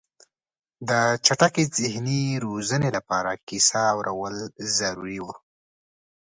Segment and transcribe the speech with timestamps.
[0.89, 0.91] د
[1.25, 4.35] چټکې ذهني روزنې لپاره کیسه اورول
[4.77, 5.35] ضروري وه.